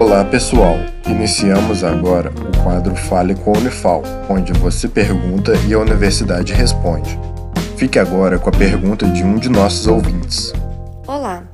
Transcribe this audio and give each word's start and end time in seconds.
Olá 0.00 0.24
pessoal, 0.24 0.76
iniciamos 1.06 1.84
agora 1.84 2.30
o 2.30 2.62
quadro 2.62 2.96
Fale 2.96 3.34
com 3.34 3.52
a 3.52 3.58
Unifal, 3.58 4.02
onde 4.30 4.50
você 4.54 4.88
pergunta 4.88 5.52
e 5.68 5.74
a 5.74 5.78
universidade 5.78 6.54
responde. 6.54 7.20
Fique 7.76 7.98
agora 7.98 8.38
com 8.38 8.48
a 8.48 8.52
pergunta 8.52 9.06
de 9.06 9.22
um 9.22 9.36
de 9.36 9.50
nossos 9.50 9.86
ouvintes. 9.86 10.54
Olá, 11.06 11.44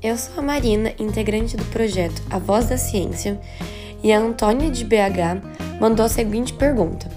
eu 0.00 0.16
sou 0.16 0.38
a 0.38 0.42
Marina, 0.42 0.92
integrante 1.00 1.56
do 1.56 1.64
projeto 1.64 2.22
A 2.30 2.38
Voz 2.38 2.68
da 2.68 2.78
Ciência, 2.78 3.40
e 4.04 4.12
a 4.12 4.20
Antônia 4.20 4.70
de 4.70 4.84
BH 4.84 5.80
mandou 5.80 6.06
a 6.06 6.08
seguinte 6.08 6.52
pergunta. 6.52 7.08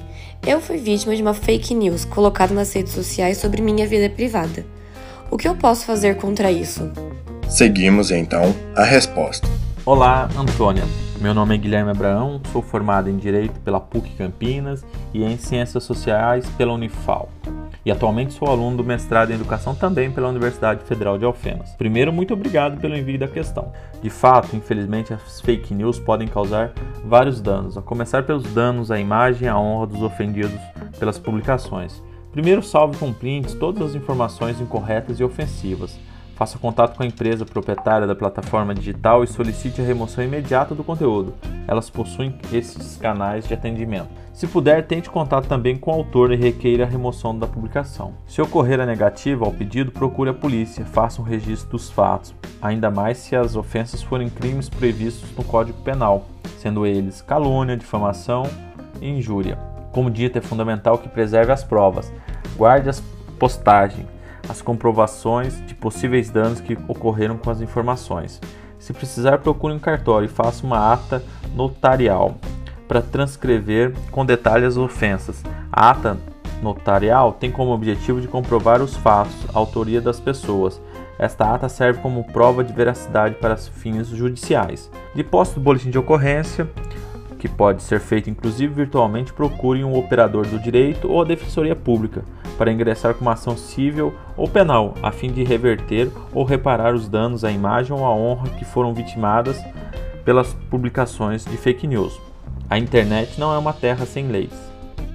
Eu 0.45 0.59
fui 0.59 0.77
vítima 0.77 1.15
de 1.15 1.21
uma 1.21 1.35
fake 1.35 1.75
news 1.75 2.03
colocada 2.03 2.51
nas 2.51 2.73
redes 2.73 2.93
sociais 2.93 3.37
sobre 3.37 3.61
minha 3.61 3.85
vida 3.85 4.09
privada. 4.09 4.65
O 5.29 5.37
que 5.37 5.47
eu 5.47 5.55
posso 5.55 5.85
fazer 5.85 6.15
contra 6.15 6.51
isso? 6.51 6.91
Seguimos 7.47 8.09
então 8.09 8.55
a 8.75 8.83
resposta. 8.83 9.47
Olá, 9.89 10.29
Antônia. 10.37 10.83
Meu 11.19 11.33
nome 11.33 11.55
é 11.55 11.57
Guilherme 11.57 11.89
Abraão, 11.89 12.39
sou 12.51 12.61
formado 12.61 13.09
em 13.09 13.17
Direito 13.17 13.59
pela 13.61 13.79
PUC 13.79 14.11
Campinas 14.11 14.85
e 15.11 15.23
em 15.23 15.35
Ciências 15.35 15.83
Sociais 15.83 16.47
pela 16.51 16.73
Unifal. 16.73 17.27
E 17.83 17.89
atualmente 17.89 18.33
sou 18.35 18.47
aluno 18.47 18.77
do 18.77 18.83
mestrado 18.83 19.31
em 19.31 19.33
Educação 19.33 19.73
também 19.73 20.11
pela 20.11 20.29
Universidade 20.29 20.83
Federal 20.83 21.17
de 21.17 21.25
Alfenas. 21.25 21.71
Primeiro, 21.71 22.13
muito 22.13 22.35
obrigado 22.35 22.79
pelo 22.79 22.95
envio 22.95 23.17
da 23.17 23.27
questão. 23.27 23.71
De 23.99 24.11
fato, 24.11 24.55
infelizmente, 24.55 25.11
as 25.11 25.41
fake 25.41 25.73
news 25.73 25.97
podem 25.97 26.27
causar 26.27 26.71
vários 27.03 27.41
danos, 27.41 27.75
a 27.75 27.81
começar 27.81 28.21
pelos 28.21 28.43
danos 28.53 28.91
à 28.91 28.99
imagem 28.99 29.47
e 29.47 29.49
à 29.49 29.57
honra 29.57 29.87
dos 29.87 30.03
ofendidos 30.03 30.61
pelas 30.99 31.17
publicações. 31.17 31.99
Primeiro, 32.31 32.61
salve 32.61 32.95
com 32.97 33.11
prints 33.11 33.55
todas 33.55 33.81
as 33.81 33.95
informações 33.95 34.61
incorretas 34.61 35.19
e 35.19 35.23
ofensivas 35.23 35.97
Faça 36.39 36.57
contato 36.57 36.95
com 36.95 37.03
a 37.03 37.05
empresa 37.05 37.45
proprietária 37.45 38.07
da 38.07 38.15
plataforma 38.15 38.73
digital 38.73 39.25
e 39.25 39.27
solicite 39.27 39.81
a 39.81 39.83
remoção 39.83 40.23
imediata 40.23 40.73
do 40.73 40.85
conteúdo. 40.85 41.33
Elas 41.67 41.89
possuem 41.89 42.33
esses 42.53 42.95
canais 42.95 43.45
de 43.45 43.53
atendimento. 43.53 44.07
Se 44.31 44.47
puder, 44.47 44.87
tente 44.87 45.09
contato 45.09 45.49
também 45.49 45.75
com 45.75 45.91
o 45.91 45.95
autor 45.95 46.31
e 46.31 46.37
requeira 46.37 46.85
a 46.85 46.87
remoção 46.87 47.37
da 47.37 47.45
publicação. 47.45 48.13
Se 48.25 48.41
ocorrer 48.41 48.79
a 48.79 48.85
negativa 48.85 49.45
ao 49.45 49.51
pedido, 49.51 49.91
procure 49.91 50.29
a 50.29 50.33
polícia, 50.33 50.85
faça 50.85 51.21
um 51.21 51.25
registro 51.25 51.71
dos 51.71 51.89
fatos, 51.89 52.33
ainda 52.61 52.89
mais 52.89 53.17
se 53.17 53.35
as 53.35 53.57
ofensas 53.57 54.01
forem 54.01 54.29
crimes 54.29 54.69
previstos 54.69 55.29
no 55.35 55.43
Código 55.43 55.81
Penal, 55.81 56.25
sendo 56.57 56.85
eles 56.85 57.21
calúnia, 57.21 57.75
difamação 57.75 58.43
e 59.01 59.09
injúria. 59.09 59.57
Como 59.91 60.09
dito, 60.09 60.37
é 60.37 60.41
fundamental 60.41 60.99
que 60.99 61.09
preserve 61.09 61.51
as 61.51 61.65
provas, 61.65 62.09
guarde 62.55 62.87
as 62.87 63.03
postagens, 63.37 64.07
as 64.49 64.61
comprovações 64.61 65.63
de 65.67 65.75
possíveis 65.75 66.31
danos 66.31 66.59
que 66.59 66.77
ocorreram 66.87 67.37
com 67.37 67.51
as 67.51 67.61
informações. 67.61 68.41
Se 68.79 68.91
precisar, 68.91 69.37
procure 69.37 69.73
um 69.73 69.79
cartório 69.79 70.25
e 70.25 70.29
faça 70.29 70.65
uma 70.65 70.91
ata 70.91 71.23
notarial 71.55 72.35
para 72.87 73.01
transcrever 73.01 73.93
com 74.09 74.25
detalhe 74.25 74.65
as 74.65 74.75
ofensas. 74.75 75.43
A 75.71 75.91
ata 75.91 76.17
notarial 76.63 77.33
tem 77.33 77.51
como 77.51 77.71
objetivo 77.71 78.19
de 78.19 78.27
comprovar 78.27 78.81
os 78.81 78.95
fatos, 78.95 79.35
a 79.53 79.57
autoria 79.57 80.01
das 80.01 80.19
pessoas. 80.19 80.81
Esta 81.19 81.53
ata 81.53 81.69
serve 81.69 82.01
como 82.01 82.23
prova 82.23 82.63
de 82.63 82.73
veracidade 82.73 83.35
para 83.35 83.57
fins 83.57 84.07
judiciais. 84.07 84.89
De 85.13 85.23
posse 85.23 85.53
do 85.55 85.61
boletim 85.61 85.89
de 85.89 85.99
ocorrência, 85.99 86.67
que 87.39 87.47
pode 87.47 87.81
ser 87.81 87.99
feito 87.99 88.29
inclusive 88.29 88.73
virtualmente, 88.73 89.33
procure 89.33 89.83
um 89.83 89.97
operador 89.97 90.45
do 90.45 90.59
direito 90.59 91.09
ou 91.09 91.21
a 91.21 91.25
defensoria 91.25 91.75
pública 91.75 92.23
para 92.57 92.71
ingressar 92.71 93.13
com 93.13 93.21
uma 93.21 93.33
ação 93.33 93.55
civil 93.55 94.13
ou 94.35 94.47
penal, 94.47 94.93
a 95.01 95.11
fim 95.11 95.31
de 95.31 95.43
reverter 95.43 96.11
ou 96.33 96.43
reparar 96.43 96.93
os 96.93 97.07
danos 97.07 97.45
à 97.45 97.51
imagem 97.51 97.93
ou 97.93 98.05
à 98.05 98.13
honra 98.13 98.49
que 98.49 98.65
foram 98.65 98.93
vitimadas 98.93 99.57
pelas 100.25 100.53
publicações 100.69 101.45
de 101.45 101.55
fake 101.55 101.87
news. 101.87 102.19
A 102.69 102.77
internet 102.77 103.39
não 103.39 103.53
é 103.53 103.57
uma 103.57 103.73
terra 103.73 104.05
sem 104.05 104.27
leis. 104.27 104.51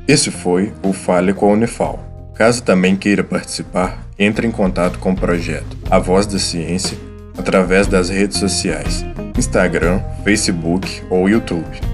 Esse 0.09 0.31
foi 0.31 0.73
o 0.83 0.93
Fale 0.93 1.33
com 1.33 1.51
a 1.51 1.53
Unifal. 1.53 2.01
Caso 2.35 2.65
também 2.65 2.97
queira 2.97 3.23
participar, 3.23 4.05
entre 4.19 4.47
em 4.47 4.51
contato 4.51 4.99
com 4.99 5.13
o 5.13 5.17
projeto 5.17 5.77
A 5.89 5.99
Voz 5.99 6.27
da 6.27 6.39
Ciência 6.39 6.99
através 7.37 7.87
das 7.87 8.09
redes 8.09 8.39
sociais, 8.39 9.05
Instagram, 9.37 10.01
Facebook 10.25 11.03
ou 11.11 11.29
YouTube. 11.29 11.94